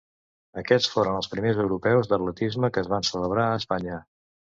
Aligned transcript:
Aquests 0.59 0.87
foren 0.93 1.17
els 1.17 1.27
primers 1.33 1.59
europeus 1.63 2.09
d'atletisme 2.13 2.71
que 2.75 2.83
es 2.87 2.89
van 2.95 3.07
celebrar 3.11 3.45
a 3.51 3.61
Espanya. 3.61 4.01